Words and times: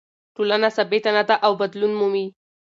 ټولنه 0.35 0.67
ثابته 0.77 1.09
نه 1.17 1.23
ده 1.29 1.35
او 1.45 1.51
بدلون 1.61 1.91
مومي. 1.99 2.25